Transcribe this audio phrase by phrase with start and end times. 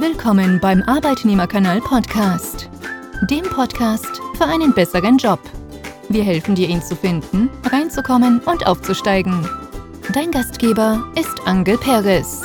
[0.00, 2.70] Willkommen beim Arbeitnehmerkanal Podcast,
[3.28, 5.38] dem Podcast für einen besseren Job.
[6.08, 9.46] Wir helfen dir, ihn zu finden, reinzukommen und aufzusteigen.
[10.14, 12.40] Dein Gastgeber ist Angel Perez.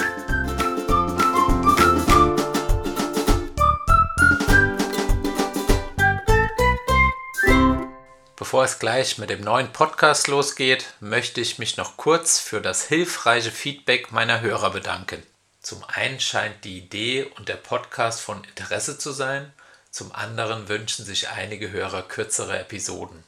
[8.36, 12.86] Bevor es gleich mit dem neuen Podcast losgeht, möchte ich mich noch kurz für das
[12.86, 15.24] hilfreiche Feedback meiner Hörer bedanken.
[15.66, 19.52] Zum einen scheint die Idee und der Podcast von Interesse zu sein,
[19.90, 23.24] zum anderen wünschen sich einige Hörer kürzere Episoden.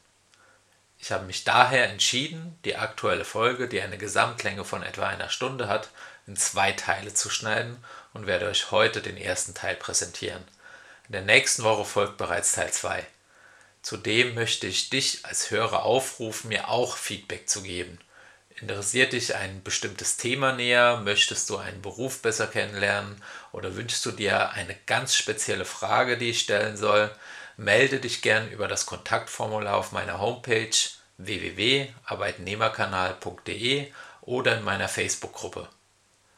[0.99, 5.67] Ich habe mich daher entschieden, die aktuelle Folge, die eine Gesamtlänge von etwa einer Stunde
[5.67, 5.89] hat,
[6.27, 10.43] in zwei Teile zu schneiden und werde euch heute den ersten Teil präsentieren.
[11.07, 13.03] In der nächsten Woche folgt bereits Teil 2.
[13.81, 17.97] Zudem möchte ich dich als Hörer aufrufen, mir auch Feedback zu geben.
[18.59, 20.97] Interessiert dich ein bestimmtes Thema näher?
[20.97, 23.21] Möchtest du einen Beruf besser kennenlernen?
[23.51, 27.15] Oder wünschst du dir eine ganz spezielle Frage, die ich stellen soll?
[27.55, 30.71] Melde dich gern über das Kontaktformular auf meiner Homepage
[31.17, 33.91] www.arbeitnehmerkanal.de
[34.21, 35.69] oder in meiner Facebook-Gruppe.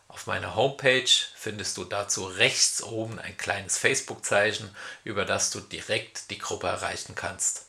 [0.10, 6.32] Auf meiner Homepage findest du dazu rechts oben ein kleines Facebook-Zeichen, über das du direkt
[6.32, 7.69] die Gruppe erreichen kannst.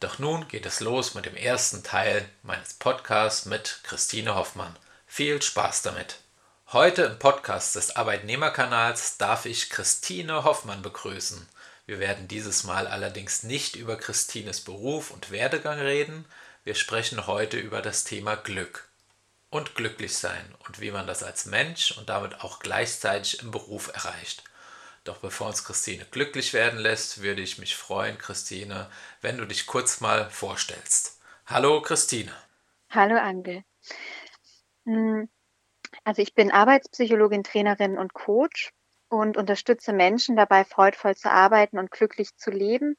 [0.00, 4.76] Doch nun geht es los mit dem ersten Teil meines Podcasts mit Christine Hoffmann.
[5.06, 6.18] Viel Spaß damit!
[6.72, 11.48] Heute im Podcast des Arbeitnehmerkanals darf ich Christine Hoffmann begrüßen.
[11.86, 16.26] Wir werden dieses Mal allerdings nicht über Christines Beruf und Werdegang reden,
[16.64, 18.88] wir sprechen heute über das Thema Glück
[19.48, 23.88] und glücklich sein und wie man das als Mensch und damit auch gleichzeitig im Beruf
[23.94, 24.42] erreicht.
[25.06, 28.90] Doch bevor uns Christine glücklich werden lässt, würde ich mich freuen, Christine,
[29.20, 31.20] wenn du dich kurz mal vorstellst.
[31.46, 32.32] Hallo Christine.
[32.90, 33.62] Hallo Angel.
[34.84, 35.28] Hm,
[36.02, 38.72] also ich bin Arbeitspsychologin, Trainerin und Coach
[39.08, 42.96] und unterstütze Menschen dabei, freudvoll zu arbeiten und glücklich zu leben,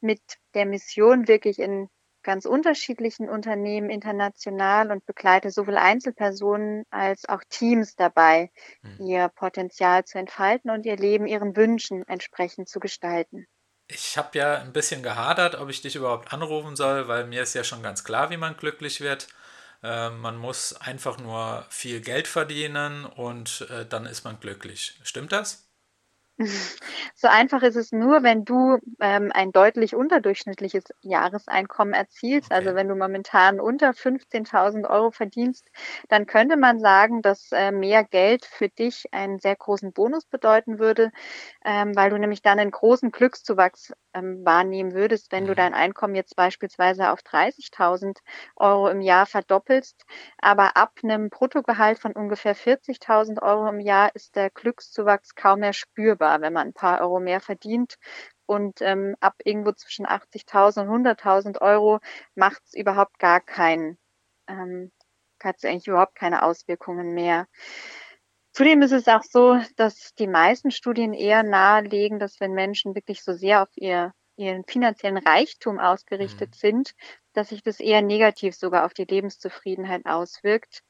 [0.00, 0.20] mit
[0.54, 1.88] der Mission wirklich in
[2.22, 8.50] ganz unterschiedlichen Unternehmen international und begleite sowohl Einzelpersonen als auch Teams dabei,
[8.82, 9.06] mhm.
[9.06, 13.46] ihr Potenzial zu entfalten und ihr Leben ihren Wünschen entsprechend zu gestalten.
[13.88, 17.54] Ich habe ja ein bisschen gehadert, ob ich dich überhaupt anrufen soll, weil mir ist
[17.54, 19.26] ja schon ganz klar, wie man glücklich wird.
[19.82, 24.98] Äh, man muss einfach nur viel Geld verdienen und äh, dann ist man glücklich.
[25.02, 25.69] Stimmt das?
[27.14, 32.50] So einfach ist es nur, wenn du ähm, ein deutlich unterdurchschnittliches Jahreseinkommen erzielst.
[32.50, 35.68] Also wenn du momentan unter 15.000 Euro verdienst,
[36.08, 40.78] dann könnte man sagen, dass äh, mehr Geld für dich einen sehr großen Bonus bedeuten
[40.78, 41.10] würde,
[41.62, 45.56] ähm, weil du nämlich dann einen großen Glückszuwachs ähm, wahrnehmen würdest, wenn du mhm.
[45.56, 48.16] dein Einkommen jetzt beispielsweise auf 30.000
[48.56, 50.06] Euro im Jahr verdoppelst.
[50.38, 55.74] Aber ab einem Bruttogehalt von ungefähr 40.000 Euro im Jahr ist der Glückszuwachs kaum mehr
[55.74, 57.96] spürbar war, wenn man ein paar Euro mehr verdient.
[58.46, 62.00] Und ähm, ab irgendwo zwischen 80.000 und 100.000 Euro
[62.34, 63.98] macht es überhaupt gar keinen,
[64.48, 64.90] ähm,
[65.42, 67.46] hat es eigentlich überhaupt keine Auswirkungen mehr.
[68.52, 73.22] Zudem ist es auch so, dass die meisten Studien eher nahelegen, dass wenn Menschen wirklich
[73.22, 76.58] so sehr auf ihr ihren finanziellen Reichtum ausgerichtet mhm.
[76.58, 76.94] sind,
[77.32, 80.82] dass sich das eher negativ sogar auf die Lebenszufriedenheit auswirkt,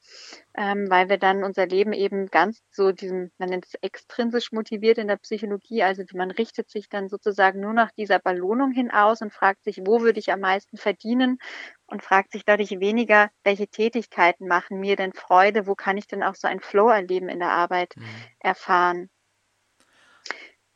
[0.57, 4.99] ähm, weil wir dann unser Leben eben ganz so diesem, man nennt es extrinsisch motiviert
[4.99, 9.23] in der Psychologie, also man richtet sich dann sozusagen nur nach dieser Belohnung hin aus
[9.23, 11.39] und fragt sich, wo würde ich am meisten verdienen
[11.87, 16.23] und fragt sich dadurch weniger, welche Tätigkeiten machen mir denn Freude, wo kann ich denn
[16.23, 18.05] auch so ein Flow erleben in der Arbeit mhm.
[18.39, 19.11] erfahren.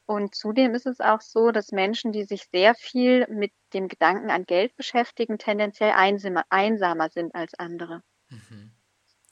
[0.06, 4.31] Und zudem ist es auch so, dass Menschen, die sich sehr viel mit dem Gedanken
[4.31, 8.03] an Geld beschäftigen, tendenziell einsamer, einsamer sind als andere.
[8.28, 8.72] Mhm.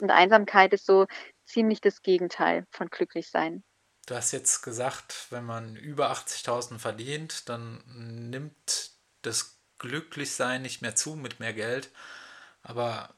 [0.00, 1.06] Und Einsamkeit ist so
[1.44, 3.62] ziemlich das Gegenteil von glücklich sein.
[4.06, 8.90] Du hast jetzt gesagt, wenn man über 80.000 verdient, dann nimmt
[9.20, 11.90] das Glücklichsein nicht mehr zu mit mehr Geld.
[12.62, 13.14] Aber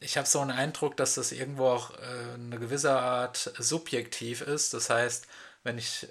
[0.00, 4.74] ich habe so einen Eindruck, dass das irgendwo auch äh, eine gewisse Art subjektiv ist.
[4.74, 5.26] Das heißt,
[5.64, 6.06] wenn ich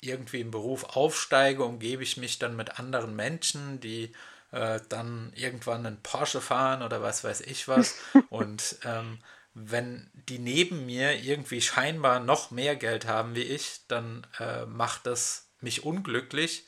[0.00, 4.12] irgendwie im Beruf aufsteige, umgebe ich mich dann mit anderen Menschen, die
[4.52, 7.96] äh, dann irgendwann einen Porsche fahren oder was weiß ich was.
[8.30, 9.18] Und ähm,
[9.54, 15.06] wenn die neben mir irgendwie scheinbar noch mehr Geld haben wie ich, dann äh, macht
[15.06, 16.66] das mich unglücklich.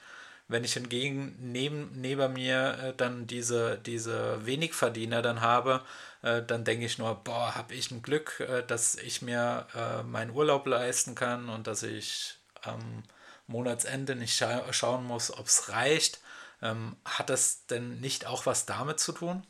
[0.48, 5.82] Wenn ich hingegen neben, neben mir äh, dann diese, diese Wenigverdiener dann habe,
[6.22, 10.02] äh, dann denke ich nur, boah, habe ich ein Glück, äh, dass ich mir äh,
[10.02, 12.34] meinen Urlaub leisten kann und dass ich
[12.66, 13.04] ähm,
[13.50, 16.20] Monatsende nicht scha schauen muss, ob es reicht.
[16.62, 19.46] Ähm, hat das denn nicht auch was damit zu tun?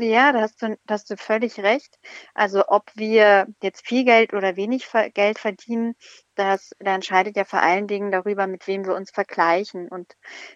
[0.00, 1.98] Ja, da hast du, da hast du völlig recht.
[2.32, 5.96] Also ob wir jetzt viel Geld oder wenig Geld verdienen,
[6.36, 9.88] das, da entscheidet ja vor allen Dingen darüber, mit wem wir uns vergleichen.
[9.88, 10.14] Und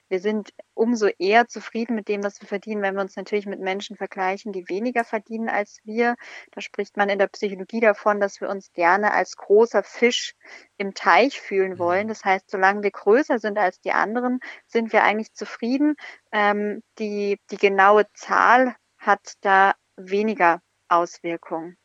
[0.08, 3.58] wir sind umso eher zufrieden mit dem, was wir verdienen, wenn wir uns natürlich mit
[3.58, 6.14] Menschen vergleichen, die weniger verdienen als wir.
[6.52, 10.36] Da spricht man in der Psychologie davon, dass wir uns gerne als großer Fisch
[10.76, 12.04] im Teich fühlen wollen.
[12.04, 12.10] Mhm.
[12.10, 15.96] Das heißt, solange wir größer sind als die anderen, sind wir eigentlich zufrieden.
[16.30, 21.76] Ähm, die, die genaue Zahl hat da weniger Auswirkungen.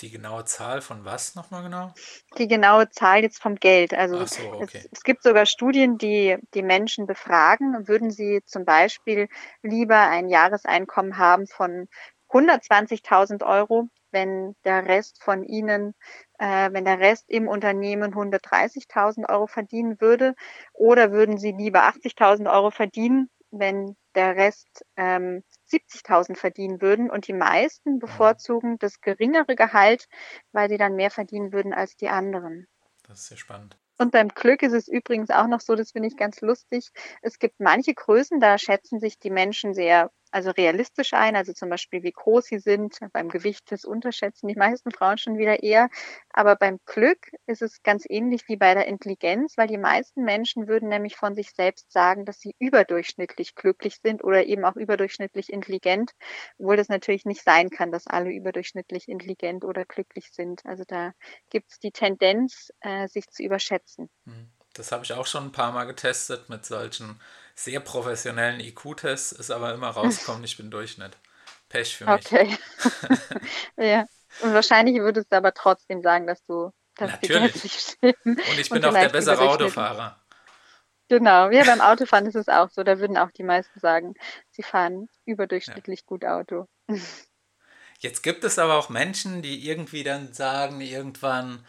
[0.00, 1.92] Die genaue Zahl von was nochmal genau?
[2.38, 3.92] Die genaue Zahl jetzt vom Geld.
[3.92, 4.78] Also so, okay.
[4.84, 9.28] es, es, gibt sogar Studien, die die Menschen befragen, würden sie zum Beispiel
[9.62, 11.88] lieber ein Jahreseinkommen haben von
[12.30, 15.94] 120.000 Euro, wenn der Rest von ihnen,
[16.38, 20.34] äh, wenn der Rest im Unternehmen 130.000 Euro verdienen würde,
[20.74, 27.28] oder würden sie lieber 80.000 Euro verdienen, wenn der Rest ähm, 70.000 verdienen würden und
[27.28, 30.08] die meisten bevorzugen das geringere Gehalt,
[30.52, 32.66] weil sie dann mehr verdienen würden als die anderen.
[33.06, 33.78] Das ist sehr spannend.
[33.98, 36.90] Und beim Glück ist es übrigens auch noch so, das finde ich ganz lustig.
[37.20, 41.68] Es gibt manche Größen, da schätzen sich die Menschen sehr also realistisch ein, also zum
[41.68, 42.98] Beispiel wie groß sie sind.
[43.12, 45.88] Beim Gewicht das unterschätzen die meisten Frauen schon wieder eher.
[46.30, 50.68] Aber beim Glück ist es ganz ähnlich wie bei der Intelligenz, weil die meisten Menschen
[50.68, 55.52] würden nämlich von sich selbst sagen, dass sie überdurchschnittlich glücklich sind oder eben auch überdurchschnittlich
[55.52, 56.12] intelligent,
[56.58, 60.64] obwohl das natürlich nicht sein kann, dass alle überdurchschnittlich intelligent oder glücklich sind.
[60.64, 61.12] Also da
[61.50, 64.08] gibt es die Tendenz, äh, sich zu überschätzen.
[64.24, 64.50] Mhm.
[64.74, 67.20] Das habe ich auch schon ein paar Mal getestet mit solchen
[67.58, 71.16] sehr professionellen IQ-Tests, ist aber immer rausgekommen, ich bin Durchschnitt.
[71.68, 72.26] Pech für mich.
[72.26, 72.56] Okay.
[73.76, 74.06] ja.
[74.40, 77.96] Und wahrscheinlich würdest du aber trotzdem sagen, dass du dass Natürlich.
[78.02, 80.20] Und ich bin auch der bessere Autofahrer.
[81.08, 82.84] Genau, ja, beim Autofahren ist es auch so.
[82.84, 84.14] Da würden auch die meisten sagen,
[84.50, 86.06] sie fahren überdurchschnittlich ja.
[86.06, 86.66] gut Auto.
[87.98, 91.64] Jetzt gibt es aber auch Menschen, die irgendwie dann sagen, irgendwann,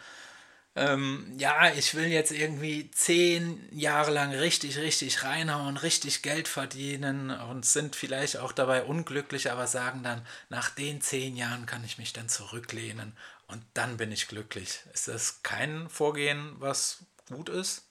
[0.76, 7.30] ähm, ja, ich will jetzt irgendwie zehn Jahre lang richtig, richtig reinhauen, richtig Geld verdienen
[7.30, 11.98] und sind vielleicht auch dabei unglücklich, aber sagen dann, nach den zehn Jahren kann ich
[11.98, 13.16] mich dann zurücklehnen
[13.48, 14.80] und dann bin ich glücklich.
[14.94, 17.89] Ist das kein Vorgehen, was gut ist?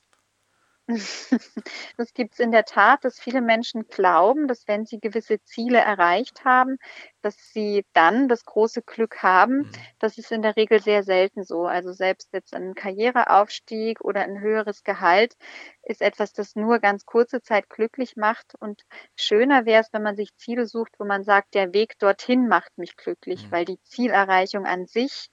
[1.97, 5.79] Das gibt es in der Tat, dass viele Menschen glauben, dass wenn sie gewisse Ziele
[5.79, 6.77] erreicht haben,
[7.21, 9.59] dass sie dann das große Glück haben.
[9.59, 9.71] Mhm.
[9.99, 11.65] Das ist in der Regel sehr selten so.
[11.65, 15.35] Also selbst jetzt ein Karriereaufstieg oder ein höheres Gehalt
[15.83, 18.55] ist etwas, das nur ganz kurze Zeit glücklich macht.
[18.59, 18.83] Und
[19.15, 22.77] schöner wäre es, wenn man sich Ziele sucht, wo man sagt, der Weg dorthin macht
[22.77, 23.51] mich glücklich, mhm.
[23.51, 25.29] weil die Zielerreichung an sich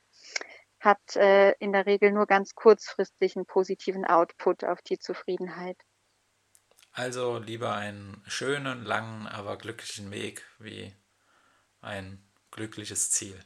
[0.86, 5.76] hat äh, in der Regel nur ganz kurzfristig einen positiven Output auf die Zufriedenheit.
[6.92, 10.94] Also lieber einen schönen, langen, aber glücklichen Weg wie
[11.82, 13.38] ein glückliches Ziel.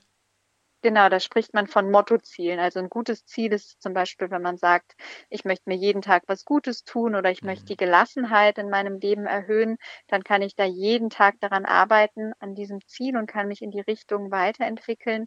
[0.82, 2.58] Genau, da spricht man von Mottozielen.
[2.58, 4.94] Also ein gutes Ziel ist zum Beispiel, wenn man sagt,
[5.28, 7.48] ich möchte mir jeden Tag was Gutes tun oder ich mhm.
[7.48, 9.76] möchte die Gelassenheit in meinem Leben erhöhen,
[10.08, 13.70] dann kann ich da jeden Tag daran arbeiten, an diesem Ziel und kann mich in
[13.70, 15.26] die Richtung weiterentwickeln.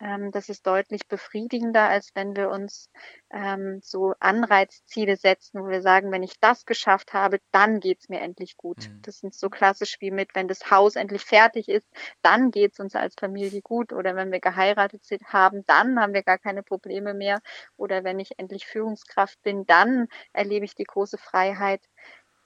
[0.00, 2.88] Ähm, das ist deutlich befriedigender, als wenn wir uns
[3.30, 8.20] ähm, so Anreizziele setzen, wo wir sagen, wenn ich das geschafft habe, dann geht's mir
[8.20, 8.88] endlich gut.
[8.88, 9.02] Mhm.
[9.02, 11.86] Das sind so klassisch wie mit, wenn das Haus endlich fertig ist,
[12.22, 13.92] dann geht's uns als Familie gut.
[13.92, 17.40] Oder wenn wir geheiratet sind, haben, dann haben wir gar keine Probleme mehr.
[17.76, 21.82] Oder wenn ich endlich Führungskraft bin, dann erlebe ich die große Freiheit.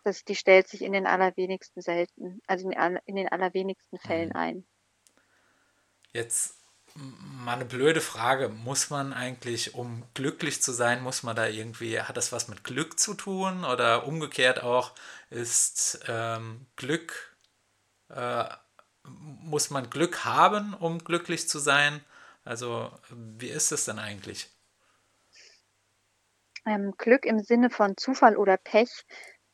[0.04, 4.36] Das, die stellt sich in den allerwenigsten selten, also in, den allerwenigsten Fällen mhm.
[4.36, 4.66] ein.
[6.12, 6.61] Jetzt
[6.94, 8.48] mal eine blöde Frage.
[8.48, 12.64] Muss man eigentlich, um glücklich zu sein, muss man da irgendwie, hat das was mit
[12.64, 13.64] Glück zu tun?
[13.64, 14.92] Oder umgekehrt auch,
[15.30, 17.36] ist ähm, Glück,
[18.10, 18.44] äh,
[19.04, 22.04] muss man Glück haben, um glücklich zu sein?
[22.44, 24.48] Also, wie ist es denn eigentlich?
[26.66, 29.04] Ähm, Glück im Sinne von Zufall oder Pech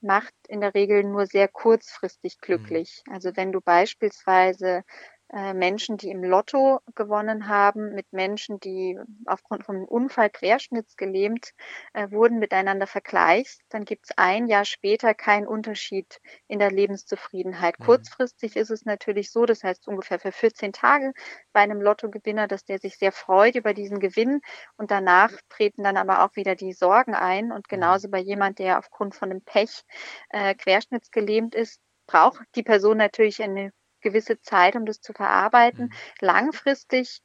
[0.01, 2.47] macht in der Regel nur sehr kurzfristig mhm.
[2.47, 3.03] glücklich.
[3.07, 3.13] Mhm.
[3.15, 4.85] Also wenn du beispielsweise
[5.31, 11.53] Menschen, die im Lotto gewonnen haben, mit Menschen, die aufgrund von einem Unfall querschnittsgelähmt
[11.93, 17.79] äh, wurden, miteinander vergleichst, dann gibt es ein Jahr später keinen Unterschied in der Lebenszufriedenheit.
[17.79, 17.85] Mhm.
[17.85, 21.13] Kurzfristig ist es natürlich so, das heißt ungefähr für 14 Tage
[21.53, 24.41] bei einem Lottogewinner, dass der sich sehr freut über diesen Gewinn
[24.79, 27.77] und danach treten dann aber auch wieder die Sorgen ein und mhm.
[27.77, 29.83] genauso bei jemand, der aufgrund von einem Pech
[30.31, 35.87] äh, querschnittsgelähmt ist, braucht die Person natürlich eine gewisse Zeit, um das zu verarbeiten.
[35.87, 35.93] Mhm.
[36.21, 37.23] Langfristig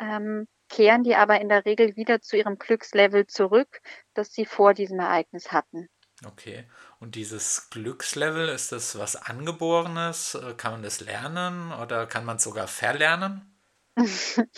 [0.00, 3.80] ähm, kehren die aber in der Regel wieder zu ihrem Glückslevel zurück,
[4.14, 5.88] das sie vor diesem Ereignis hatten.
[6.24, 6.64] Okay.
[6.98, 10.34] Und dieses Glückslevel, ist das was Angeborenes?
[10.34, 13.52] Äh, kann man das lernen oder kann man es sogar verlernen?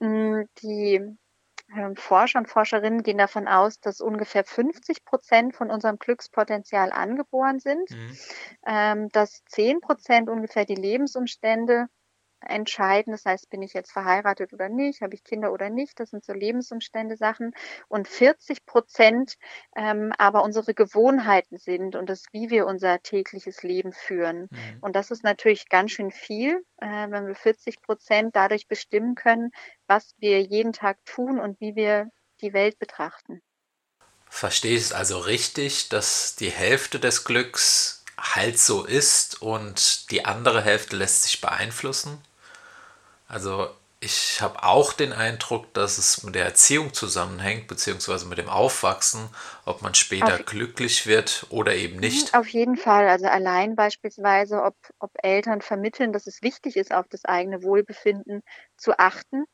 [0.00, 1.00] Mm, die
[1.96, 7.90] Forscher und Forscherinnen gehen davon aus, dass ungefähr 50 Prozent von unserem Glückspotenzial angeboren sind,
[7.90, 8.18] mhm.
[8.66, 11.88] ähm, dass 10 Prozent ungefähr die Lebensumstände
[12.46, 13.12] entscheiden.
[13.12, 16.24] Das heißt, bin ich jetzt verheiratet oder nicht, habe ich Kinder oder nicht, das sind
[16.24, 17.52] so Lebensumstände Sachen.
[17.88, 19.36] Und 40 Prozent
[19.76, 24.48] ähm, aber unsere Gewohnheiten sind und das, wie wir unser tägliches Leben führen.
[24.50, 24.78] Mhm.
[24.80, 29.50] Und das ist natürlich ganz schön viel, äh, wenn wir 40 Prozent dadurch bestimmen können,
[29.86, 32.10] was wir jeden Tag tun und wie wir
[32.40, 33.42] die Welt betrachten.
[34.28, 40.24] Verstehe ich es also richtig, dass die Hälfte des Glücks halt so ist und die
[40.24, 42.20] andere Hälfte lässt sich beeinflussen?
[43.28, 43.68] Also
[44.04, 49.30] ich habe auch den Eindruck, dass es mit der Erziehung zusammenhängt, beziehungsweise mit dem Aufwachsen,
[49.64, 52.34] ob man später auf, glücklich wird oder eben nicht.
[52.34, 53.08] Auf jeden Fall.
[53.08, 58.42] Also allein beispielsweise, ob, ob Eltern vermitteln, dass es wichtig ist, auf das eigene Wohlbefinden
[58.76, 59.44] zu achten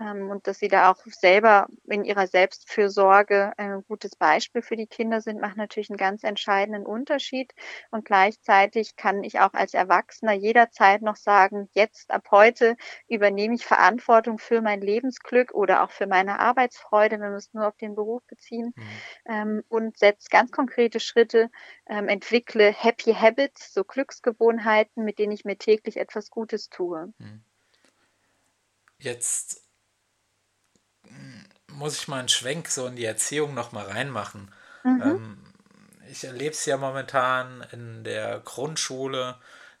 [0.00, 4.86] ähm, und dass sie da auch selber in ihrer Selbstfürsorge ein gutes Beispiel für die
[4.86, 7.52] Kinder sind, macht natürlich einen ganz entscheidenden Unterschied.
[7.90, 12.76] Und gleichzeitig kann ich auch als Erwachsener jederzeit noch sagen, jetzt ab heute
[13.08, 17.66] übernehme ich Verantwortung für mein Lebensglück oder auch für meine Arbeitsfreude, wenn wir es nur
[17.66, 18.82] auf den Beruf beziehen, mhm.
[19.26, 21.50] ähm, und setze ganz konkrete Schritte,
[21.86, 27.12] ähm, entwickle Happy Habits, so Glücksgewohnheiten, mit denen ich mir täglich etwas Gutes tue.
[27.18, 27.44] Mhm.
[28.98, 29.63] Jetzt
[31.68, 34.52] muss ich mal einen Schwenk so in die Erziehung noch mal reinmachen.
[34.84, 35.02] Mhm.
[35.02, 35.38] Ähm,
[36.10, 39.36] ich erlebe es ja momentan in der Grundschule,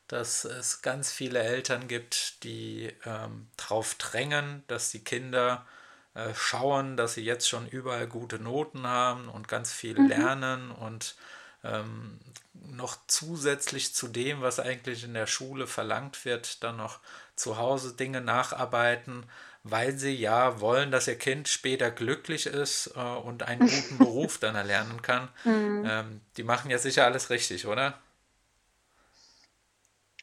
[0.08, 5.66] dass es ganz viele Eltern gibt, die ähm, darauf drängen, dass die Kinder
[6.14, 10.08] äh, schauen, dass sie jetzt schon überall gute Noten haben und ganz viel mhm.
[10.08, 11.16] lernen und
[11.62, 12.20] ähm,
[12.52, 17.00] noch zusätzlich zu dem, was eigentlich in der Schule verlangt wird, dann noch
[17.36, 19.24] zu Hause Dinge nacharbeiten
[19.64, 24.38] weil sie ja wollen, dass ihr Kind später glücklich ist äh, und einen guten Beruf
[24.38, 25.28] dann erlernen kann.
[25.44, 25.84] Mhm.
[25.86, 27.98] Ähm, die machen ja sicher alles richtig, oder?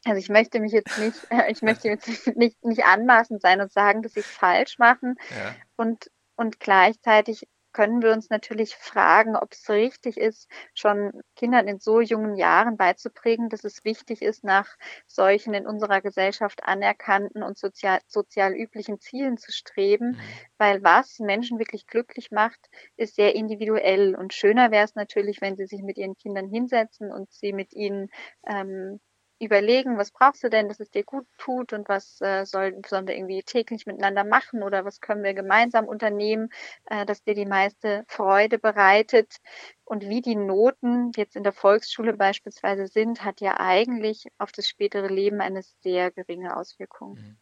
[0.04, 3.72] Also ich möchte mich jetzt nicht, äh, ich möchte jetzt nicht, nicht anmaßend sein und
[3.72, 5.54] sagen, dass sie es falsch machen ja.
[5.76, 11.78] und, und gleichzeitig können wir uns natürlich fragen, ob es richtig ist, schon Kindern in
[11.78, 14.68] so jungen Jahren beizubringen, dass es wichtig ist, nach
[15.06, 20.18] solchen in unserer Gesellschaft anerkannten und sozial, sozial üblichen Zielen zu streben, mhm.
[20.58, 25.56] weil was Menschen wirklich glücklich macht, ist sehr individuell und schöner wäre es natürlich, wenn
[25.56, 28.08] sie sich mit ihren Kindern hinsetzen und sie mit ihnen
[28.46, 29.00] ähm,
[29.44, 33.06] überlegen, was brauchst du denn, dass es dir gut tut und was äh, soll, sollen
[33.06, 36.50] wir irgendwie täglich miteinander machen oder was können wir gemeinsam unternehmen,
[36.86, 39.36] äh, dass dir die meiste Freude bereitet.
[39.84, 44.68] Und wie die Noten jetzt in der Volksschule beispielsweise sind, hat ja eigentlich auf das
[44.68, 47.14] spätere Leben eine sehr geringe Auswirkung.
[47.14, 47.36] Mhm.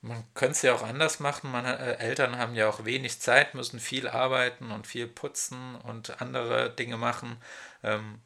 [0.00, 1.50] Man könnte es ja auch anders machen.
[1.50, 6.22] Man, äh, Eltern haben ja auch wenig Zeit, müssen viel arbeiten und viel putzen und
[6.22, 7.36] andere Dinge machen.
[7.82, 8.20] Ähm,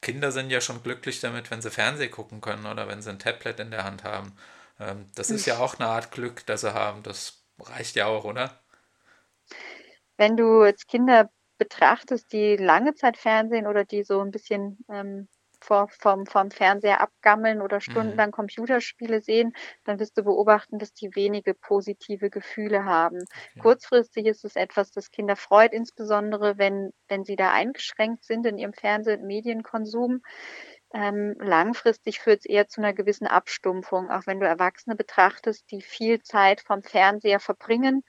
[0.00, 3.18] Kinder sind ja schon glücklich damit, wenn sie Fernsehen gucken können oder wenn sie ein
[3.18, 4.36] Tablet in der Hand haben.
[4.78, 7.02] Ähm, das ist ja auch eine Art Glück, das sie haben.
[7.02, 8.60] Das reicht ja auch, oder?
[10.16, 15.28] Wenn du jetzt Kinder betrachtest, die lange Zeit Fernsehen oder die so ein bisschen ähm,
[15.66, 18.34] vor, vom, vom Fernseher abgammeln oder stundenlang mhm.
[18.34, 19.52] Computerspiele sehen,
[19.84, 23.18] dann wirst du beobachten, dass die wenige positive Gefühle haben.
[23.18, 23.60] Okay.
[23.60, 28.58] Kurzfristig ist es etwas, das Kinder freut, insbesondere wenn, wenn sie da eingeschränkt sind in
[28.58, 30.22] ihrem Fernseh- und Medienkonsum.
[30.94, 35.82] Ähm, langfristig führt es eher zu einer gewissen Abstumpfung, auch wenn du Erwachsene betrachtest, die
[35.82, 38.04] viel Zeit vom Fernseher verbringen,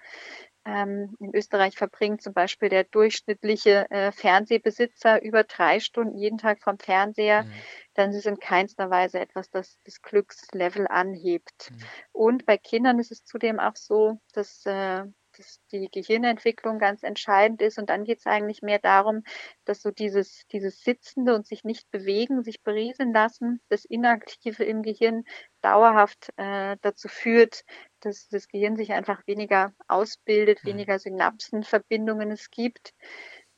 [0.68, 6.62] ähm, in Österreich verbringt zum Beispiel der durchschnittliche äh, Fernsehbesitzer über drei Stunden jeden Tag
[6.62, 7.52] vom Fernseher, mhm.
[7.94, 11.72] dann ist es in keinster Weise etwas, das das Glückslevel anhebt.
[11.72, 11.78] Mhm.
[12.12, 15.06] Und bei Kindern ist es zudem auch so, dass äh,
[15.38, 17.78] dass die Gehirnentwicklung ganz entscheidend ist.
[17.78, 19.24] Und dann geht es eigentlich mehr darum,
[19.66, 24.82] dass so dieses, dieses Sitzende und sich nicht bewegen, sich berieseln lassen, das Inaktive im
[24.82, 25.24] Gehirn
[25.62, 27.64] dauerhaft äh, dazu führt,
[28.02, 30.70] dass das Gehirn sich einfach weniger ausbildet, mhm.
[30.70, 32.94] weniger Synapsenverbindungen es gibt.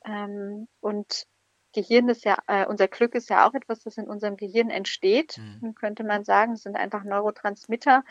[0.04, 1.26] Ähm, und
[1.72, 5.38] Gehirn ist ja, äh, unser Glück ist ja auch etwas, das in unserem Gehirn entsteht,
[5.38, 5.74] mhm.
[5.74, 6.52] könnte man sagen.
[6.52, 8.04] Es sind einfach Neurotransmitter.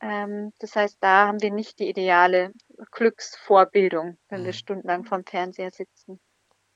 [0.00, 2.52] Ähm, das heißt, da haben wir nicht die ideale
[2.92, 4.46] Glücksvorbildung, wenn mhm.
[4.46, 6.20] wir stundenlang vorm Fernseher sitzen.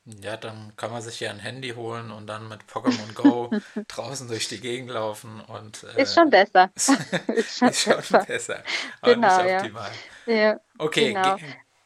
[0.05, 3.51] Ja, dann kann man sich ja ein Handy holen und dann mit Pokémon Go
[3.89, 6.71] draußen durch die Gegend laufen und äh, ist schon besser.
[6.75, 8.25] ist schon, ist schon besser.
[8.25, 8.65] besser.
[9.01, 9.91] Aber genau, nicht optimal.
[10.27, 10.35] Ja.
[10.35, 11.37] ja okay, genau.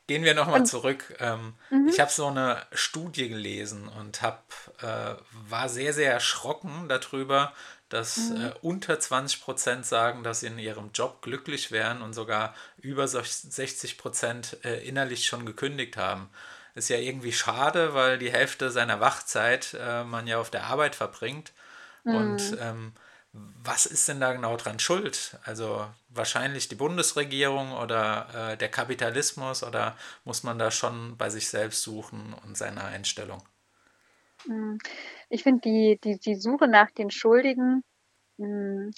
[0.06, 1.16] Gehen wir nochmal zurück.
[1.18, 1.88] Ähm, mhm.
[1.88, 4.44] Ich habe so eine Studie gelesen und hab,
[4.82, 5.14] äh,
[5.48, 7.52] war sehr, sehr erschrocken darüber,
[7.88, 8.46] dass mhm.
[8.46, 13.06] äh, unter 20 Prozent sagen, dass sie in ihrem Job glücklich wären und sogar über
[13.06, 16.28] 60 Prozent äh, innerlich schon gekündigt haben.
[16.75, 20.94] Ist ja irgendwie schade, weil die Hälfte seiner Wachzeit äh, man ja auf der Arbeit
[20.94, 21.52] verbringt.
[22.04, 22.14] Mhm.
[22.14, 22.92] Und ähm,
[23.62, 25.38] was ist denn da genau dran schuld?
[25.44, 31.48] Also wahrscheinlich die Bundesregierung oder äh, der Kapitalismus oder muss man da schon bei sich
[31.48, 33.42] selbst suchen und seiner Einstellung?
[34.44, 34.78] Hm,
[35.28, 37.82] ich finde die, die, die Suche nach den Schuldigen
[38.38, 38.90] mh, hm,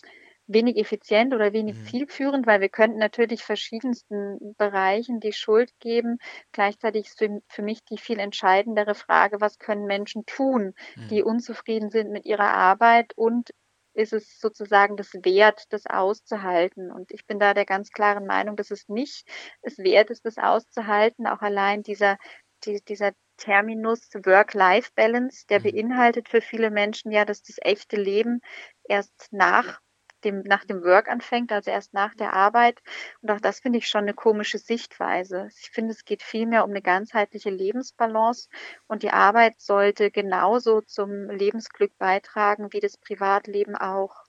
[0.49, 1.85] wenig effizient oder wenig mhm.
[1.85, 6.19] zielführend, weil wir könnten natürlich verschiedensten Bereichen die Schuld geben.
[6.53, 11.09] Gleichzeitig ist für, für mich die viel entscheidendere Frage, was können Menschen tun, mhm.
[11.09, 13.51] die unzufrieden sind mit ihrer Arbeit und
[13.99, 16.93] ist es sozusagen das wert, das auszuhalten.
[16.93, 19.29] Und ich bin da der ganz klaren Meinung, dass es nicht
[19.63, 21.27] es wert ist, das auszuhalten.
[21.27, 22.17] Auch allein dieser,
[22.65, 25.65] die, dieser Terminus Work-Life-Balance, der mhm.
[25.65, 28.41] beinhaltet für viele Menschen ja, dass das echte Leben
[28.85, 29.81] erst nach
[30.25, 32.81] dem, nach dem Work anfängt, also erst nach der Arbeit.
[33.21, 35.49] Und auch das finde ich schon eine komische Sichtweise.
[35.61, 38.49] Ich finde, es geht vielmehr um eine ganzheitliche Lebensbalance
[38.87, 44.25] und die Arbeit sollte genauso zum Lebensglück beitragen wie das Privatleben auch.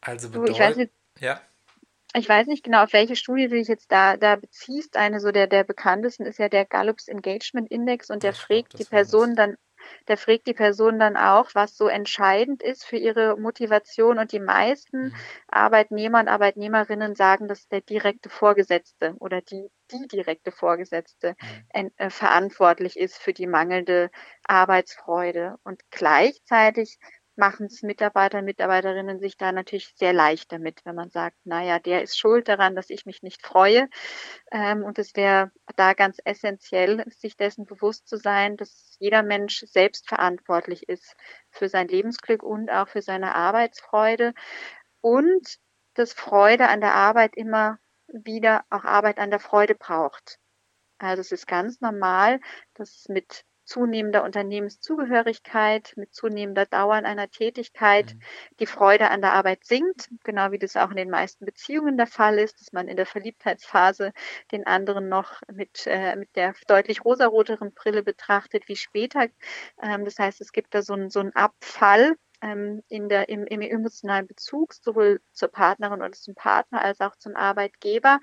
[0.00, 1.40] Also bedeutet, du, ich weiß nicht, ja.
[2.14, 4.96] Ich weiß nicht genau, auf welche Studie du dich jetzt da, da beziehst.
[4.98, 8.84] Eine so der, der bekanntesten ist ja der Gallups Engagement Index und der fragt die
[8.84, 9.56] Person dann
[10.08, 14.18] der fragt die Person dann auch, was so entscheidend ist für ihre Motivation.
[14.18, 15.14] Und die meisten mhm.
[15.48, 21.36] Arbeitnehmer und Arbeitnehmerinnen sagen, dass der direkte Vorgesetzte oder die, die direkte Vorgesetzte
[21.74, 21.90] mhm.
[21.96, 24.10] äh, verantwortlich ist für die mangelnde
[24.44, 25.56] Arbeitsfreude.
[25.64, 26.98] Und gleichzeitig
[27.36, 31.78] machen es Mitarbeiter und Mitarbeiterinnen sich da natürlich sehr leicht damit, wenn man sagt, naja,
[31.78, 33.88] der ist schuld daran, dass ich mich nicht freue.
[34.50, 39.64] Ähm, und es wäre da ganz essentiell, sich dessen bewusst zu sein, dass jeder Mensch
[39.66, 41.16] selbst verantwortlich ist
[41.50, 44.34] für sein Lebensglück und auch für seine Arbeitsfreude.
[45.00, 45.58] Und
[45.94, 50.38] dass Freude an der Arbeit immer wieder auch Arbeit an der Freude braucht.
[50.98, 52.40] Also es ist ganz normal,
[52.74, 58.20] dass mit zunehmender Unternehmenszugehörigkeit, mit zunehmender Dauer einer Tätigkeit mhm.
[58.60, 62.06] die Freude an der Arbeit sinkt, genau wie das auch in den meisten Beziehungen der
[62.06, 64.12] Fall ist, dass man in der Verliebtheitsphase
[64.50, 69.28] den anderen noch mit, äh, mit der deutlich rosaroteren Brille betrachtet wie später.
[69.82, 73.46] Ähm, das heißt, es gibt da so einen so einen Abfall ähm, in der, im,
[73.46, 78.20] im emotionalen Bezug, sowohl zur Partnerin oder zum Partner als auch zum Arbeitgeber.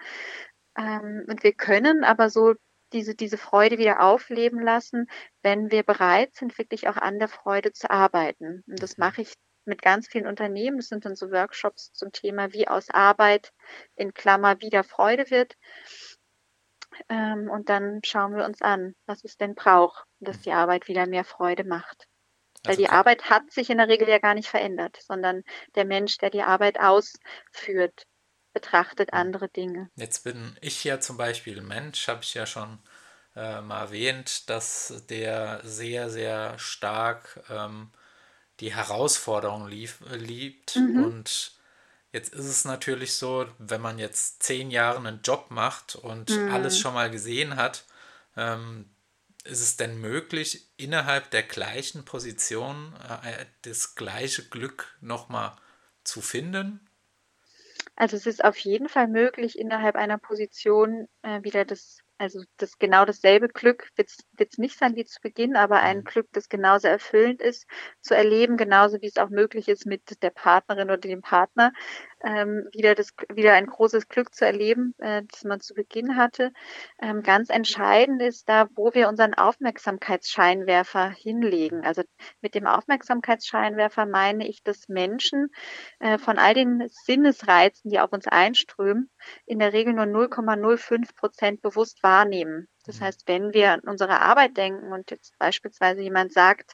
[0.77, 2.53] Ähm, und wir können aber so
[2.93, 5.07] diese, diese Freude wieder aufleben lassen,
[5.41, 8.63] wenn wir bereit sind, wirklich auch an der Freude zu arbeiten.
[8.67, 9.33] Und das mache ich
[9.65, 10.77] mit ganz vielen Unternehmen.
[10.77, 13.53] Das sind dann so Workshops zum Thema, wie aus Arbeit
[13.95, 15.55] in Klammer wieder Freude wird.
[17.07, 21.07] Ähm, und dann schauen wir uns an, was es denn braucht, dass die Arbeit wieder
[21.07, 22.07] mehr Freude macht.
[22.63, 25.43] Weil also die Arbeit hat sich in der Regel ja gar nicht verändert, sondern
[25.75, 28.03] der Mensch, der die Arbeit ausführt,
[28.53, 29.89] betrachtet andere Dinge.
[29.95, 32.79] Jetzt bin ich ja zum Beispiel Mensch, habe ich ja schon
[33.35, 37.91] äh, mal erwähnt, dass der sehr, sehr stark ähm,
[38.59, 40.75] die Herausforderung lief, liebt.
[40.75, 41.03] Mhm.
[41.03, 41.51] Und
[42.11, 46.51] jetzt ist es natürlich so, wenn man jetzt zehn Jahre einen Job macht und mhm.
[46.51, 47.85] alles schon mal gesehen hat,
[48.35, 48.89] ähm,
[49.45, 55.55] ist es denn möglich, innerhalb der gleichen Position äh, das gleiche Glück nochmal
[56.03, 56.88] zu finden?
[58.01, 62.79] Also es ist auf jeden Fall möglich, innerhalb einer Position äh, wieder das also das
[62.79, 64.09] genau dasselbe Glück wird
[64.41, 66.03] es nicht sein wie zu Beginn, aber ein mhm.
[66.03, 67.67] Glück, das genauso erfüllend ist,
[68.01, 71.71] zu erleben, genauso wie es auch möglich ist, mit der Partnerin oder dem Partner
[72.21, 76.51] ähm, wieder das wieder ein großes Glück zu erleben, äh, das man zu Beginn hatte.
[77.01, 81.85] Ähm, ganz entscheidend ist da, wo wir unseren Aufmerksamkeitsscheinwerfer hinlegen.
[81.85, 82.03] Also
[82.41, 85.49] mit dem Aufmerksamkeitsscheinwerfer meine ich, dass Menschen
[85.99, 89.09] äh, von all den Sinnesreizen, die auf uns einströmen,
[89.45, 92.67] in der Regel nur 0,05 Prozent bewusst wahrnehmen.
[92.89, 93.05] Das mhm.
[93.05, 96.73] heißt, wenn wir an unsere Arbeit denken und jetzt beispielsweise jemand sagt,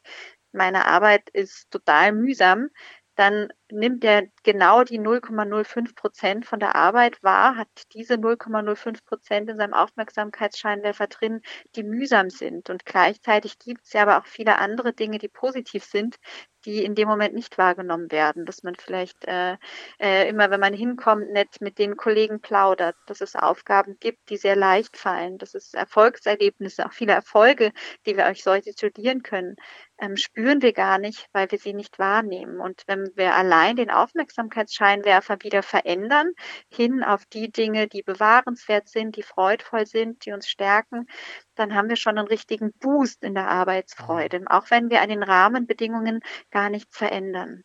[0.54, 2.69] meine Arbeit ist total mühsam,
[3.15, 9.49] dann nimmt er genau die 0,05 Prozent von der Arbeit wahr, hat diese 0,05 Prozent
[9.49, 11.41] in seinem Aufmerksamkeitsscheinwerfer drin,
[11.75, 12.69] die mühsam sind.
[12.69, 16.17] Und gleichzeitig gibt es ja aber auch viele andere Dinge, die positiv sind,
[16.65, 18.45] die in dem Moment nicht wahrgenommen werden.
[18.45, 19.58] Dass man vielleicht äh,
[19.99, 24.38] äh, immer, wenn man hinkommt, nett mit den Kollegen plaudert, dass es Aufgaben gibt, die
[24.38, 27.71] sehr leicht fallen, dass es Erfolgserlebnisse, auch viele Erfolge,
[28.06, 29.56] die wir euch solche studieren können,
[29.99, 32.60] ähm, spüren wir gar nicht, weil wir sie nicht wahrnehmen.
[32.60, 36.32] Und wenn wir allein allein den Aufmerksamkeitsscheinwerfer wieder verändern,
[36.70, 41.08] hin auf die Dinge, die bewahrenswert sind, die freudvoll sind, die uns stärken,
[41.56, 44.48] dann haben wir schon einen richtigen Boost in der Arbeitsfreude, mhm.
[44.48, 46.20] auch wenn wir an den Rahmenbedingungen
[46.52, 47.63] gar nichts verändern.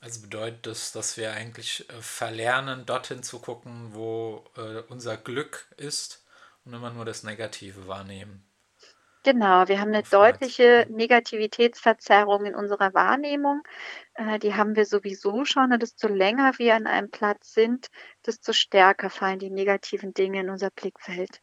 [0.00, 5.72] Also bedeutet das, dass wir eigentlich äh, verlernen, dorthin zu gucken, wo äh, unser Glück
[5.76, 6.26] ist
[6.64, 8.44] und immer nur das Negative wahrnehmen.
[9.24, 13.62] Genau, wir haben eine deutliche Negativitätsverzerrung in unserer Wahrnehmung.
[14.14, 15.72] Äh, die haben wir sowieso schon.
[15.72, 17.86] Und desto länger wir an einem Platz sind,
[18.26, 21.40] desto stärker fallen die negativen Dinge in unser Blickfeld.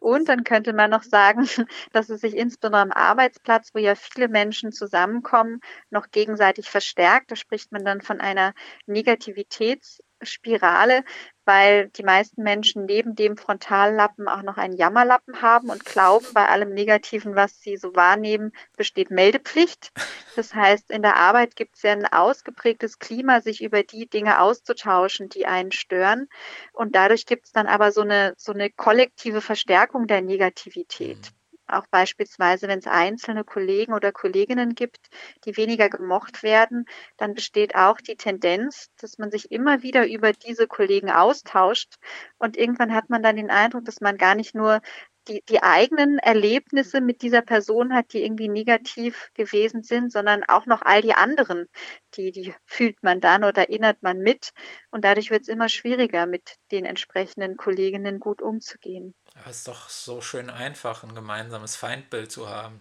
[0.00, 1.46] Und dann könnte man noch sagen,
[1.92, 7.30] dass es sich insbesondere am Arbeitsplatz, wo ja viele Menschen zusammenkommen, noch gegenseitig verstärkt.
[7.30, 8.52] Da spricht man dann von einer
[8.86, 11.04] Negativitätsspirale,
[11.46, 16.48] weil die meisten Menschen neben dem Frontallappen auch noch einen Jammerlappen haben und glauben, bei
[16.48, 19.92] allem Negativen, was sie so wahrnehmen, besteht Meldepflicht.
[20.34, 24.40] Das heißt, in der Arbeit gibt es ja ein ausgeprägtes Klima, sich über die Dinge
[24.40, 26.28] auszutauschen, die einen stören.
[26.72, 31.32] Und dadurch gibt es dann aber so eine, so eine kollektive Verstärkung der Negativität.
[31.68, 35.08] Auch beispielsweise, wenn es einzelne Kollegen oder Kolleginnen gibt,
[35.44, 40.32] die weniger gemocht werden, dann besteht auch die Tendenz, dass man sich immer wieder über
[40.32, 41.94] diese Kollegen austauscht.
[42.38, 44.80] Und irgendwann hat man dann den Eindruck, dass man gar nicht nur
[45.28, 50.66] die, die eigenen Erlebnisse mit dieser Person hat, die irgendwie negativ gewesen sind, sondern auch
[50.66, 51.66] noch all die anderen,
[52.14, 54.50] die, die fühlt man dann oder erinnert man mit.
[54.90, 59.14] Und dadurch wird es immer schwieriger, mit den entsprechenden Kolleginnen gut umzugehen.
[59.48, 62.80] Es ist doch so schön einfach, ein gemeinsames Feindbild zu haben.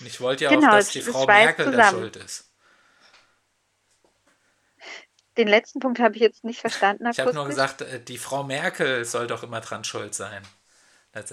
[0.00, 2.52] Und ich wollte ja genau, auch, dass die Frau Merkel da schuld ist.
[5.36, 7.06] Den letzten Punkt habe ich jetzt nicht verstanden.
[7.10, 10.42] Ich habe nur gesagt, äh, die Frau Merkel soll doch immer dran schuld sein.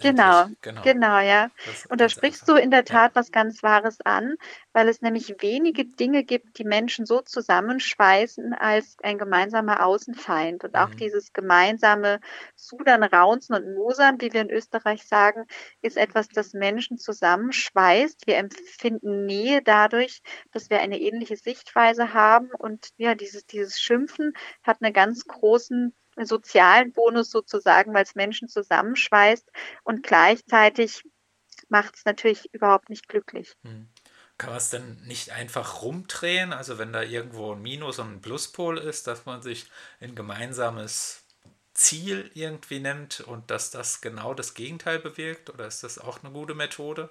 [0.01, 1.49] Genau, genau, genau, ja.
[1.89, 3.19] Und da sprichst du in der Tat ja.
[3.19, 4.35] was ganz Wahres an,
[4.71, 10.63] weil es nämlich wenige Dinge gibt, die Menschen so zusammenschweißen als ein gemeinsamer Außenfeind.
[10.63, 10.97] Und auch mhm.
[10.97, 12.19] dieses gemeinsame
[12.55, 15.45] Sudern, Raunzen und Mosern, wie wir in Österreich sagen,
[15.81, 18.25] ist etwas, das Menschen zusammenschweißt.
[18.25, 22.51] Wir empfinden Nähe dadurch, dass wir eine ähnliche Sichtweise haben.
[22.57, 28.47] Und ja, dieses, dieses Schimpfen hat einen ganz großen sozialen Bonus sozusagen, weil es Menschen
[28.47, 29.49] zusammenschweißt
[29.83, 31.03] und gleichzeitig
[31.69, 33.55] macht es natürlich überhaupt nicht glücklich.
[33.63, 33.87] Hm.
[34.37, 36.53] Kann man es denn nicht einfach rumdrehen?
[36.53, 39.67] Also wenn da irgendwo ein Minus und ein Pluspol ist, dass man sich
[40.01, 41.23] ein gemeinsames
[41.73, 45.49] Ziel irgendwie nimmt und dass das genau das Gegenteil bewirkt?
[45.49, 47.09] Oder ist das auch eine gute Methode?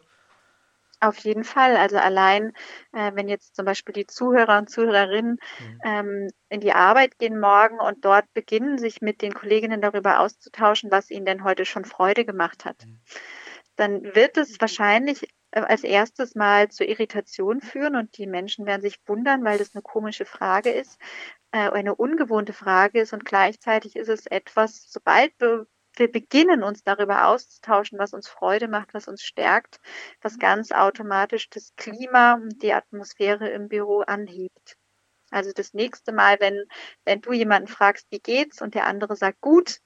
[1.02, 1.76] Auf jeden Fall.
[1.76, 2.52] Also allein,
[2.92, 5.80] äh, wenn jetzt zum Beispiel die Zuhörer und Zuhörerinnen mhm.
[5.84, 10.92] ähm, in die Arbeit gehen morgen und dort beginnen, sich mit den Kolleginnen darüber auszutauschen,
[10.92, 13.00] was ihnen denn heute schon Freude gemacht hat, mhm.
[13.74, 18.82] dann wird es wahrscheinlich äh, als erstes mal zur Irritation führen und die Menschen werden
[18.82, 21.00] sich wundern, weil das eine komische Frage ist,
[21.50, 26.82] äh, eine ungewohnte Frage ist und gleichzeitig ist es etwas, sobald du wir beginnen uns
[26.82, 29.80] darüber auszutauschen, was uns Freude macht, was uns stärkt,
[30.20, 34.76] was ganz automatisch das Klima und die Atmosphäre im Büro anhebt.
[35.30, 36.64] Also das nächste Mal, wenn,
[37.04, 39.78] wenn du jemanden fragst, wie geht's und der andere sagt gut,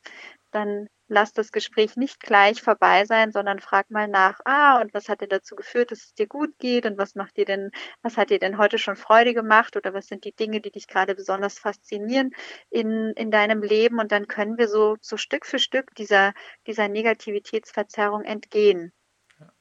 [0.51, 5.09] dann lass das Gespräch nicht gleich vorbei sein, sondern frag mal nach, ah, und was
[5.09, 7.71] hat dir dazu geführt, dass es dir gut geht und was macht dir denn,
[8.03, 10.88] was hat dir denn heute schon Freude gemacht oder was sind die Dinge, die dich
[10.88, 12.31] gerade besonders faszinieren
[12.71, 16.33] in, in deinem Leben und dann können wir so, so Stück für Stück dieser,
[16.66, 18.92] dieser Negativitätsverzerrung entgehen.
[19.38, 19.53] Ja.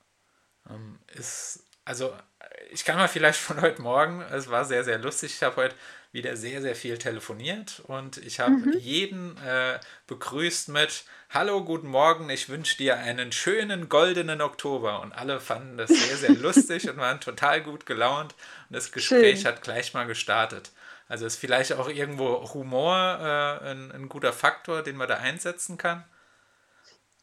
[0.70, 2.14] Ähm, ist, also
[2.72, 5.76] ich kann mal vielleicht von heute Morgen, es war sehr, sehr lustig, ich habe heute
[6.16, 8.74] wieder sehr, sehr viel telefoniert und ich habe mhm.
[8.80, 15.02] jeden äh, begrüßt mit Hallo, guten Morgen, ich wünsche dir einen schönen goldenen Oktober.
[15.02, 18.34] Und alle fanden das sehr, sehr lustig und waren total gut gelaunt
[18.70, 19.48] und das Gespräch Schön.
[19.48, 20.72] hat gleich mal gestartet.
[21.10, 25.78] Also ist vielleicht auch irgendwo Humor äh, ein, ein guter Faktor, den man da einsetzen
[25.78, 26.06] kann.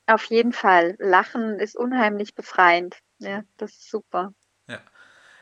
[0.07, 0.97] Auf jeden Fall.
[0.99, 2.99] Lachen ist unheimlich befreiend.
[3.21, 4.35] Ja, das ist super.
[4.67, 4.81] Ja.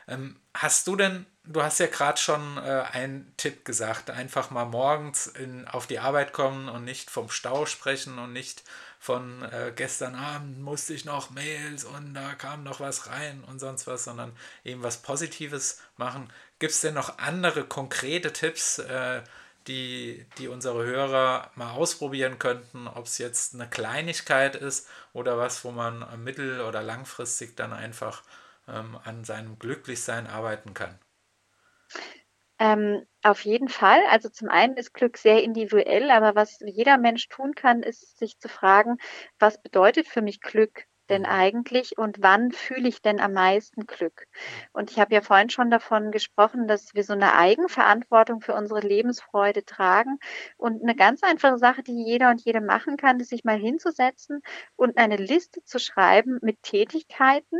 [0.07, 4.65] Ähm, hast du denn du hast ja gerade schon äh, einen Tipp gesagt, einfach mal
[4.65, 8.63] morgens in, auf die Arbeit kommen und nicht vom Stau sprechen und nicht
[8.99, 13.59] von äh, gestern Abend musste ich noch Mails und da kam noch was rein und
[13.59, 14.31] sonst was, sondern
[14.63, 16.31] eben was Positives machen.
[16.59, 19.23] Gibt es denn noch andere konkrete Tipps, äh,
[19.67, 25.63] die, die unsere Hörer mal ausprobieren könnten, ob es jetzt eine Kleinigkeit ist oder was,
[25.63, 28.23] wo man mittel- oder langfristig dann einfach
[28.67, 30.97] ähm, an seinem Glücklichsein arbeiten kann?
[32.61, 34.01] Ähm, auf jeden Fall.
[34.09, 38.37] Also zum einen ist Glück sehr individuell, aber was jeder Mensch tun kann, ist sich
[38.39, 38.97] zu fragen,
[39.39, 44.27] was bedeutet für mich Glück denn eigentlich und wann fühle ich denn am meisten Glück?
[44.73, 48.81] Und ich habe ja vorhin schon davon gesprochen, dass wir so eine Eigenverantwortung für unsere
[48.81, 50.19] Lebensfreude tragen.
[50.57, 54.41] Und eine ganz einfache Sache, die jeder und jede machen kann, ist sich mal hinzusetzen
[54.75, 57.57] und eine Liste zu schreiben mit Tätigkeiten,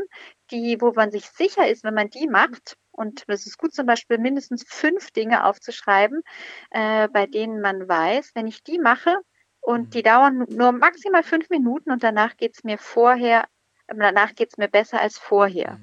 [0.52, 3.86] die, wo man sich sicher ist, wenn man die macht, und es ist gut zum
[3.86, 6.22] Beispiel mindestens fünf Dinge aufzuschreiben,
[6.72, 9.18] äh, bei denen man weiß, wenn ich die mache
[9.60, 9.90] und mhm.
[9.92, 13.46] die dauern nur maximal fünf Minuten und danach geht es mir vorher,
[13.88, 15.80] danach geht es mir besser als vorher.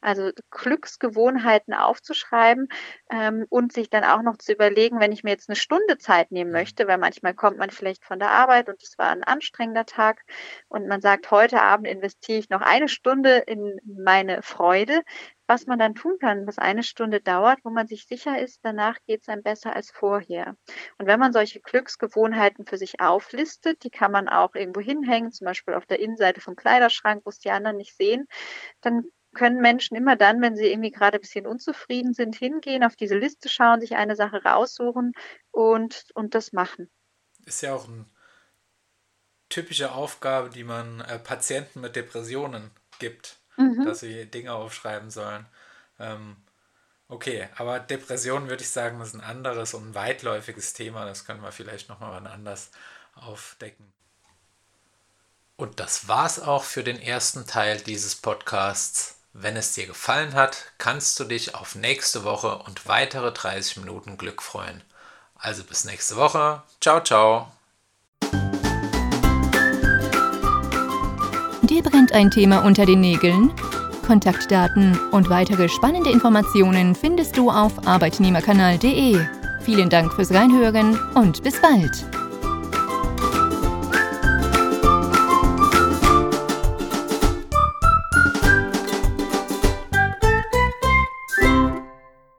[0.00, 2.68] Also Glücksgewohnheiten aufzuschreiben
[3.10, 6.30] ähm, und sich dann auch noch zu überlegen, wenn ich mir jetzt eine Stunde Zeit
[6.32, 6.56] nehmen mhm.
[6.56, 10.22] möchte, weil manchmal kommt man vielleicht von der Arbeit und es war ein anstrengender Tag
[10.68, 15.02] und man sagt, heute Abend investiere ich noch eine Stunde in meine Freude,
[15.52, 18.96] was man dann tun kann, was eine Stunde dauert, wo man sich sicher ist, danach
[19.06, 20.56] geht es einem besser als vorher.
[20.98, 25.44] Und wenn man solche Glücksgewohnheiten für sich auflistet, die kann man auch irgendwo hinhängen, zum
[25.44, 28.26] Beispiel auf der Innenseite vom Kleiderschrank, wo es die anderen nicht sehen,
[28.80, 32.96] dann können Menschen immer dann, wenn sie irgendwie gerade ein bisschen unzufrieden sind, hingehen, auf
[32.96, 35.12] diese Liste schauen, sich eine Sache raussuchen
[35.50, 36.90] und, und das machen.
[37.44, 38.04] Ist ja auch eine
[39.48, 43.84] typische Aufgabe, die man äh, Patienten mit Depressionen gibt, mhm.
[43.84, 45.46] dass sie Dinge aufschreiben sollen.
[45.98, 46.36] Ähm,
[47.08, 51.04] okay, aber Depressionen würde ich sagen, ist ein anderes und ein weitläufiges Thema.
[51.04, 52.70] Das können wir vielleicht nochmal wann anders
[53.14, 53.92] aufdecken.
[55.56, 59.21] Und das war's auch für den ersten Teil dieses Podcasts.
[59.34, 64.18] Wenn es dir gefallen hat, kannst du dich auf nächste Woche und weitere 30 Minuten
[64.18, 64.82] Glück freuen.
[65.34, 66.62] Also bis nächste Woche.
[66.80, 67.50] Ciao, ciao.
[71.62, 73.54] Dir brennt ein Thema unter den Nägeln?
[74.06, 79.18] Kontaktdaten und weitere spannende Informationen findest du auf arbeitnehmerkanal.de.
[79.64, 82.21] Vielen Dank fürs Reinhören und bis bald.